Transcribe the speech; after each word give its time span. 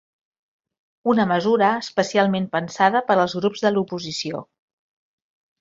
Una 1.13 1.25
mesura 1.31 1.67
especialment 1.83 2.49
pensada 2.57 3.05
per 3.11 3.19
als 3.25 3.39
grups 3.41 3.65
de 3.67 3.75
l’oposició. 3.77 4.43